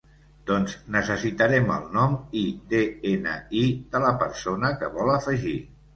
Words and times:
Doncs 0.51 0.71
necessitarem 0.95 1.69
el 1.75 1.85
nom 1.99 2.17
i 2.43 2.45
de-ena-i 2.71 3.65
de 3.95 4.03
la 4.07 4.15
persona 4.23 4.77
que 4.81 4.91
vol 4.97 5.13
afegir. 5.19 5.55